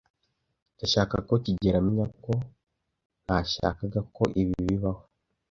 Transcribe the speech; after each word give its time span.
Ndashaka 0.75 1.15
ko 1.27 1.33
kigeli 1.43 1.75
amenya 1.81 2.07
ko 2.23 2.33
ntashakaga 3.23 3.99
ko 4.15 4.23
ibi 4.41 4.53
bibaho. 4.67 5.03